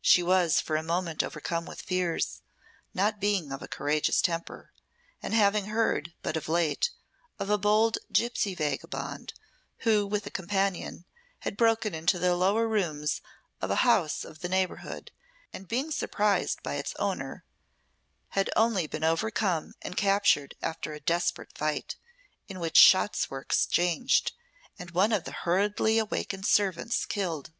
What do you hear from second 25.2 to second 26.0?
the hurriedly